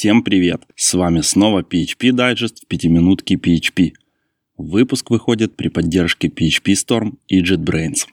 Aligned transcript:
Всем 0.00 0.22
привет! 0.22 0.62
С 0.76 0.94
вами 0.94 1.20
снова 1.20 1.60
PHP 1.60 2.12
Digest 2.12 2.62
в 2.62 2.66
пятиминутке 2.66 3.34
PHP. 3.34 3.92
Выпуск 4.56 5.10
выходит 5.10 5.56
при 5.56 5.68
поддержке 5.68 6.28
PHP 6.28 6.72
Storm 6.72 7.18
и 7.28 7.42
JetBrains. 7.42 8.06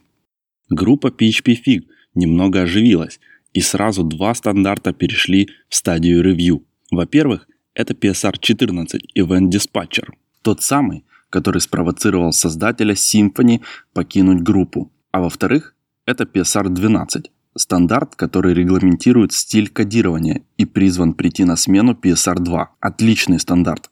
Группа 0.70 1.08
PHP 1.08 1.56
Fig 1.66 1.84
немного 2.14 2.64
оживилась, 2.64 3.22
и 3.54 3.62
сразу 3.62 4.04
два 4.04 4.34
стандарта 4.34 4.92
перешли 4.92 5.48
в 5.70 5.76
стадию 5.76 6.22
ревью. 6.22 6.66
Во-первых, 6.92 7.48
это 7.74 7.94
PSR 7.94 8.36
14 8.38 9.02
Event 9.18 9.50
Dispatcher, 9.50 10.10
тот 10.42 10.62
самый, 10.62 11.06
который 11.30 11.62
спровоцировал 11.62 12.34
создателя 12.34 12.96
Symfony 12.96 13.62
покинуть 13.94 14.44
группу. 14.44 14.92
А 15.12 15.22
во-вторых, 15.22 15.74
это 16.06 16.26
PSR 16.26 16.68
12, 16.68 17.32
стандарт, 17.58 18.16
который 18.16 18.54
регламентирует 18.54 19.34
стиль 19.34 19.70
кодирования 19.70 20.44
и 20.58 20.66
призван 20.66 21.14
прийти 21.14 21.44
на 21.44 21.56
смену 21.56 21.94
PSR2. 21.94 22.66
Отличный 22.80 23.40
стандарт. 23.40 23.90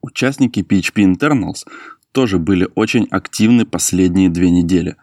Участники 0.00 0.60
PHP 0.60 1.14
Internals 1.14 1.66
тоже 2.12 2.38
были 2.38 2.68
очень 2.74 3.06
активны 3.10 3.66
последние 3.66 4.30
две 4.30 4.50
недели. 4.50 4.96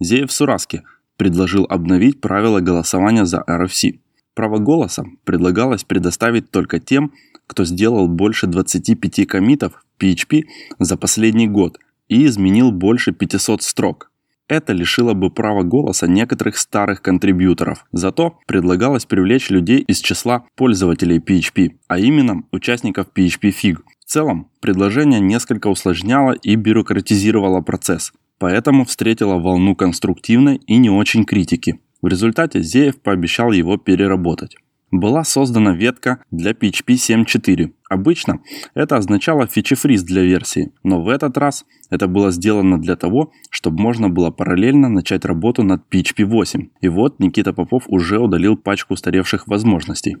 Зеев 0.00 0.30
Сураски 0.30 0.82
предложил 1.16 1.66
обновить 1.68 2.20
правила 2.20 2.60
голосования 2.60 3.24
за 3.24 3.44
RFC. 3.46 4.00
Право 4.34 4.58
голоса 4.58 5.04
предлагалось 5.24 5.84
предоставить 5.84 6.50
только 6.50 6.78
тем, 6.78 7.12
кто 7.46 7.64
сделал 7.64 8.08
больше 8.08 8.46
25 8.46 9.26
комитов 9.26 9.84
в 9.96 10.02
PHP 10.02 10.44
за 10.78 10.96
последний 10.96 11.48
год 11.48 11.78
и 12.08 12.26
изменил 12.26 12.70
больше 12.70 13.12
500 13.12 13.62
строк. 13.62 14.10
Это 14.48 14.72
лишило 14.72 15.12
бы 15.12 15.30
права 15.30 15.62
голоса 15.62 16.06
некоторых 16.06 16.56
старых 16.56 17.02
контрибьюторов. 17.02 17.84
Зато 17.92 18.38
предлагалось 18.46 19.04
привлечь 19.04 19.50
людей 19.50 19.80
из 19.80 20.00
числа 20.00 20.44
пользователей 20.56 21.18
PHP, 21.18 21.72
а 21.86 21.98
именно 21.98 22.42
участников 22.50 23.08
PHP 23.14 23.52
Fig. 23.52 23.76
В 24.00 24.10
целом, 24.10 24.48
предложение 24.60 25.20
несколько 25.20 25.68
усложняло 25.68 26.32
и 26.32 26.54
бюрократизировало 26.54 27.60
процесс, 27.60 28.12
поэтому 28.38 28.86
встретило 28.86 29.38
волну 29.38 29.76
конструктивной 29.76 30.56
и 30.66 30.78
не 30.78 30.88
очень 30.88 31.24
критики. 31.24 31.78
В 32.00 32.06
результате 32.06 32.62
Зеев 32.62 33.00
пообещал 33.02 33.52
его 33.52 33.76
переработать 33.76 34.56
была 34.90 35.24
создана 35.24 35.74
ветка 35.74 36.22
для 36.30 36.52
PHP 36.52 36.94
7.4. 36.94 37.72
Обычно 37.88 38.40
это 38.74 38.96
означало 38.96 39.46
фичи-фриз 39.46 40.02
для 40.02 40.22
версии, 40.22 40.72
но 40.82 41.02
в 41.02 41.08
этот 41.08 41.36
раз 41.38 41.64
это 41.90 42.06
было 42.06 42.30
сделано 42.30 42.80
для 42.80 42.96
того, 42.96 43.32
чтобы 43.50 43.82
можно 43.82 44.08
было 44.08 44.30
параллельно 44.30 44.88
начать 44.88 45.24
работу 45.24 45.62
над 45.62 45.82
PHP 45.90 46.24
8. 46.24 46.68
И 46.80 46.88
вот 46.88 47.18
Никита 47.18 47.52
Попов 47.52 47.84
уже 47.86 48.18
удалил 48.18 48.56
пачку 48.56 48.94
устаревших 48.94 49.46
возможностей. 49.46 50.16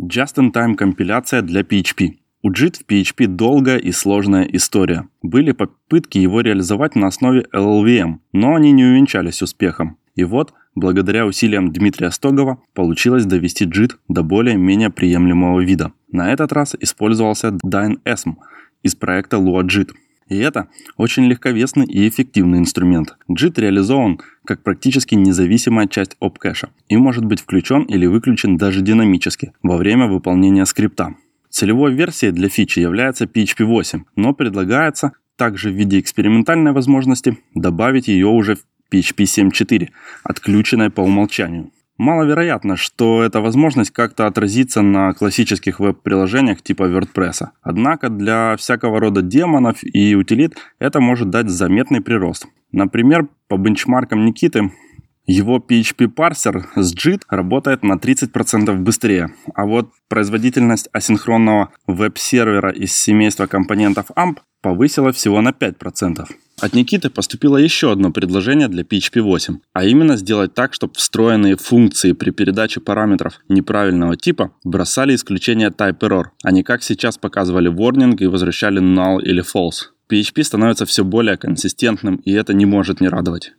Just-in-time 0.00 0.74
компиляция 0.74 1.42
для 1.42 1.60
PHP. 1.60 2.20
У 2.42 2.50
JIT 2.50 2.76
в 2.78 2.90
PHP 2.90 3.26
долгая 3.26 3.76
и 3.76 3.92
сложная 3.92 4.44
история. 4.44 5.08
Были 5.20 5.52
попытки 5.52 6.16
его 6.16 6.40
реализовать 6.40 6.96
на 6.96 7.08
основе 7.08 7.44
LLVM, 7.54 8.20
но 8.32 8.54
они 8.54 8.72
не 8.72 8.84
увенчались 8.84 9.42
успехом. 9.42 9.98
И 10.14 10.24
вот 10.24 10.52
благодаря 10.74 11.26
усилиям 11.26 11.72
Дмитрия 11.72 12.10
Стогова 12.10 12.58
получилось 12.74 13.26
довести 13.26 13.66
JIT 13.66 13.92
до 14.08 14.22
более-менее 14.22 14.90
приемлемого 14.90 15.60
вида. 15.60 15.92
На 16.10 16.32
этот 16.32 16.52
раз 16.52 16.74
использовался 16.80 17.56
DynEsm 17.64 18.36
из 18.82 18.94
проекта 18.94 19.36
LuaJIT. 19.36 19.90
И 20.28 20.36
это 20.38 20.68
очень 20.96 21.26
легковесный 21.26 21.86
и 21.86 22.08
эффективный 22.08 22.58
инструмент. 22.58 23.16
JIT 23.28 23.60
реализован 23.60 24.20
как 24.44 24.62
практически 24.62 25.14
независимая 25.14 25.86
часть 25.86 26.16
OpCache 26.20 26.68
и 26.88 26.96
может 26.96 27.24
быть 27.24 27.40
включен 27.40 27.82
или 27.82 28.06
выключен 28.06 28.56
даже 28.56 28.80
динамически 28.80 29.52
во 29.62 29.76
время 29.76 30.06
выполнения 30.06 30.66
скрипта. 30.66 31.14
Целевой 31.50 31.92
версией 31.94 32.32
для 32.32 32.48
фичи 32.48 32.78
является 32.78 33.24
PHP 33.24 33.64
8, 33.64 34.04
но 34.14 34.32
предлагается 34.32 35.12
также 35.36 35.70
в 35.70 35.74
виде 35.74 35.98
экспериментальной 35.98 36.72
возможности 36.72 37.38
добавить 37.54 38.08
ее 38.08 38.26
уже 38.26 38.54
в 38.54 38.64
PHP 38.90 39.24
7.4, 39.24 39.88
отключенной 40.24 40.90
по 40.90 41.00
умолчанию. 41.02 41.70
Маловероятно, 42.00 42.76
что 42.76 43.22
эта 43.22 43.42
возможность 43.42 43.90
как-то 43.90 44.26
отразится 44.26 44.80
на 44.80 45.12
классических 45.12 45.80
веб-приложениях 45.80 46.62
типа 46.62 46.84
WordPress. 46.84 47.48
Однако 47.60 48.08
для 48.08 48.56
всякого 48.56 49.00
рода 49.00 49.20
демонов 49.20 49.80
и 49.82 50.14
утилит 50.14 50.56
это 50.78 51.00
может 51.00 51.28
дать 51.28 51.50
заметный 51.50 52.00
прирост. 52.00 52.46
Например, 52.72 53.28
по 53.48 53.58
бенчмаркам 53.58 54.24
Никиты, 54.24 54.72
его 55.30 55.58
PHP-парсер 55.58 56.66
с 56.74 56.94
JIT 56.94 57.22
работает 57.28 57.84
на 57.84 57.94
30% 57.94 58.74
быстрее, 58.78 59.32
а 59.54 59.64
вот 59.64 59.90
производительность 60.08 60.88
асинхронного 60.92 61.70
веб-сервера 61.86 62.70
из 62.72 62.92
семейства 62.92 63.46
компонентов 63.46 64.06
AMP 64.16 64.38
повысила 64.60 65.12
всего 65.12 65.40
на 65.40 65.50
5%. 65.50 66.26
От 66.60 66.74
Никиты 66.74 67.08
поступило 67.10 67.56
еще 67.56 67.92
одно 67.92 68.10
предложение 68.10 68.68
для 68.68 68.82
PHP 68.82 69.22
8, 69.22 69.58
а 69.72 69.84
именно 69.84 70.16
сделать 70.16 70.52
так, 70.52 70.74
чтобы 70.74 70.94
встроенные 70.96 71.56
функции 71.56 72.12
при 72.12 72.30
передаче 72.30 72.80
параметров 72.80 73.40
неправильного 73.48 74.16
типа 74.16 74.50
бросали 74.64 75.14
исключение 75.14 75.68
type 75.68 76.00
error, 76.00 76.24
а 76.42 76.50
не 76.50 76.62
как 76.62 76.82
сейчас 76.82 77.16
показывали 77.18 77.72
warning 77.72 78.16
и 78.18 78.26
возвращали 78.26 78.82
null 78.82 79.22
или 79.22 79.42
false. 79.42 79.92
PHP 80.10 80.42
становится 80.42 80.86
все 80.86 81.04
более 81.04 81.36
консистентным, 81.36 82.16
и 82.16 82.32
это 82.32 82.52
не 82.52 82.66
может 82.66 83.00
не 83.00 83.08
радовать. 83.08 83.52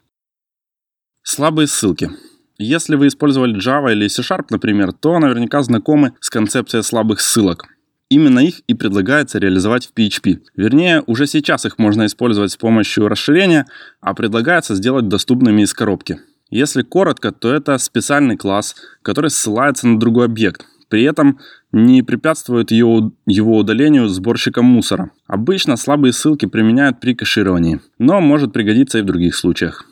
Слабые 1.24 1.68
ссылки. 1.68 2.10
Если 2.58 2.96
вы 2.96 3.08
использовали 3.08 3.56
Java 3.56 3.92
или 3.92 4.08
C-Sharp, 4.08 4.48
например, 4.50 4.92
то 4.92 5.20
наверняка 5.20 5.62
знакомы 5.62 6.14
с 6.20 6.32
концепцией 6.32 6.82
слабых 6.82 7.22
ссылок. 7.22 7.66
Именно 8.10 8.40
их 8.40 8.62
и 8.68 8.74
предлагается 8.74 9.38
реализовать 9.38 9.86
в 9.86 9.94
PHP. 9.98 10.40
Вернее, 10.56 11.04
уже 11.06 11.28
сейчас 11.28 11.66
их 11.66 11.78
можно 11.78 12.08
использовать 12.08 12.52
с 12.52 12.58
помощью 12.58 13.08
расширения, 13.08 13.68
а 14.02 14.16
предлагается 14.16 14.76
сделать 14.76 15.08
доступными 15.08 15.62
из 15.62 15.74
коробки. 15.74 16.20
Если 16.50 16.82
коротко, 16.82 17.32
то 17.32 17.54
это 17.54 17.78
специальный 17.78 18.36
класс, 18.36 18.76
который 19.04 19.30
ссылается 19.30 19.88
на 19.88 20.00
другой 20.00 20.26
объект. 20.26 20.66
При 20.90 21.04
этом 21.04 21.40
не 21.72 22.02
препятствует 22.02 22.72
его, 22.72 23.14
его 23.26 23.58
удалению 23.58 24.10
сборщиком 24.10 24.66
мусора. 24.66 25.12
Обычно 25.28 25.78
слабые 25.78 26.14
ссылки 26.14 26.48
применяют 26.48 27.00
при 27.00 27.14
кэшировании, 27.16 27.80
но 27.98 28.20
может 28.20 28.52
пригодиться 28.52 29.00
и 29.00 29.02
в 29.04 29.06
других 29.06 29.36
случаях. 29.36 29.86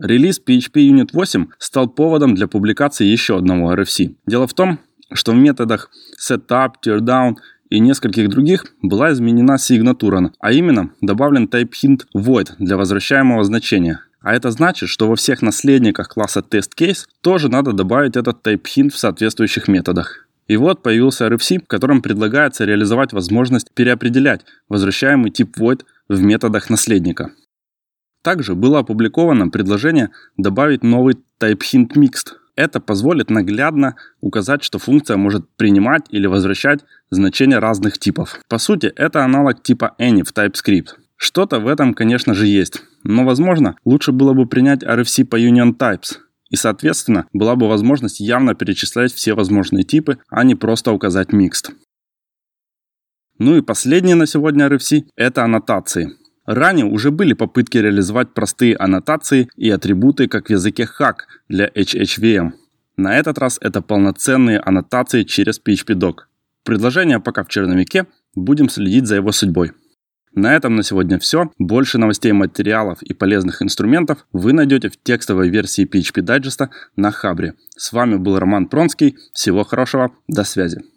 Релиз 0.00 0.40
PHP 0.40 0.88
Unit 0.90 1.08
8 1.12 1.46
стал 1.58 1.88
поводом 1.88 2.36
для 2.36 2.46
публикации 2.46 3.04
еще 3.04 3.36
одного 3.36 3.74
RFC. 3.74 4.14
Дело 4.26 4.46
в 4.46 4.54
том, 4.54 4.78
что 5.12 5.32
в 5.32 5.36
методах 5.36 5.90
setup, 6.20 6.74
teardown 6.84 7.36
и 7.68 7.80
нескольких 7.80 8.28
других 8.28 8.66
была 8.80 9.12
изменена 9.12 9.58
сигнатура, 9.58 10.32
а 10.38 10.52
именно 10.52 10.90
добавлен 11.00 11.46
type 11.46 11.72
hint 11.82 12.02
void 12.16 12.50
для 12.58 12.76
возвращаемого 12.76 13.42
значения. 13.42 14.00
А 14.20 14.34
это 14.34 14.52
значит, 14.52 14.88
что 14.88 15.08
во 15.08 15.16
всех 15.16 15.42
наследниках 15.42 16.08
класса 16.08 16.44
testCase 16.48 17.06
тоже 17.20 17.48
надо 17.48 17.72
добавить 17.72 18.16
этот 18.16 18.46
type 18.46 18.62
hint 18.64 18.90
в 18.90 18.98
соответствующих 18.98 19.66
методах. 19.66 20.28
И 20.46 20.56
вот 20.56 20.82
появился 20.82 21.26
RFC, 21.26 21.64
в 21.64 21.66
котором 21.66 22.02
предлагается 22.02 22.64
реализовать 22.64 23.12
возможность 23.12 23.72
переопределять 23.74 24.42
возвращаемый 24.68 25.30
тип 25.30 25.58
void 25.58 25.82
в 26.08 26.22
методах 26.22 26.70
наследника. 26.70 27.32
Также 28.22 28.54
было 28.54 28.80
опубликовано 28.80 29.48
предложение 29.48 30.10
добавить 30.36 30.82
новый 30.82 31.16
type 31.40 31.60
hint 31.60 31.94
mixed, 31.94 32.34
это 32.58 32.80
позволит 32.80 33.30
наглядно 33.30 33.94
указать, 34.20 34.64
что 34.64 34.80
функция 34.80 35.16
может 35.16 35.48
принимать 35.56 36.06
или 36.10 36.26
возвращать 36.26 36.80
значения 37.08 37.60
разных 37.60 37.98
типов. 37.98 38.40
По 38.48 38.58
сути, 38.58 38.86
это 38.86 39.24
аналог 39.24 39.62
типа 39.62 39.94
any 40.00 40.24
в 40.24 40.32
TypeScript. 40.32 40.88
Что-то 41.14 41.60
в 41.60 41.68
этом, 41.68 41.94
конечно 41.94 42.34
же, 42.34 42.48
есть. 42.48 42.82
Но, 43.04 43.24
возможно, 43.24 43.76
лучше 43.84 44.10
было 44.10 44.32
бы 44.32 44.46
принять 44.46 44.82
RFC 44.82 45.24
по 45.24 45.40
Union 45.40 45.72
Types. 45.78 46.16
И, 46.50 46.56
соответственно, 46.56 47.28
была 47.32 47.54
бы 47.54 47.68
возможность 47.68 48.18
явно 48.18 48.56
перечислять 48.56 49.12
все 49.12 49.34
возможные 49.34 49.84
типы, 49.84 50.18
а 50.28 50.42
не 50.42 50.56
просто 50.56 50.90
указать 50.90 51.28
Mixed. 51.28 51.72
Ну 53.38 53.56
и 53.56 53.62
последнее 53.62 54.16
на 54.16 54.26
сегодня 54.26 54.66
RFC– 54.66 55.04
это 55.16 55.44
аннотации. 55.44 56.10
Ранее 56.48 56.86
уже 56.86 57.10
были 57.10 57.34
попытки 57.34 57.76
реализовать 57.76 58.32
простые 58.32 58.74
аннотации 58.74 59.50
и 59.56 59.68
атрибуты, 59.68 60.28
как 60.28 60.46
в 60.46 60.50
языке 60.50 60.88
Hack 60.98 61.16
для 61.50 61.68
HHVM. 61.68 62.52
На 62.96 63.18
этот 63.18 63.36
раз 63.36 63.58
это 63.60 63.82
полноценные 63.82 64.58
аннотации 64.58 65.24
через 65.24 65.60
PHP-doc. 65.60 66.20
Предложение 66.64 67.20
пока 67.20 67.44
в 67.44 67.48
черновике, 67.48 68.06
будем 68.34 68.70
следить 68.70 69.06
за 69.06 69.16
его 69.16 69.30
судьбой. 69.30 69.72
На 70.34 70.56
этом 70.56 70.74
на 70.74 70.82
сегодня 70.82 71.18
все. 71.18 71.52
Больше 71.58 71.98
новостей, 71.98 72.32
материалов 72.32 73.02
и 73.02 73.12
полезных 73.12 73.60
инструментов 73.60 74.26
вы 74.32 74.54
найдете 74.54 74.88
в 74.88 74.96
текстовой 74.96 75.50
версии 75.50 75.86
PHP 75.86 76.22
Digest 76.24 76.70
на 76.96 77.10
Хабре. 77.10 77.56
С 77.76 77.92
вами 77.92 78.16
был 78.16 78.38
Роман 78.38 78.68
Пронский. 78.68 79.18
Всего 79.34 79.64
хорошего. 79.64 80.12
До 80.28 80.44
связи. 80.44 80.82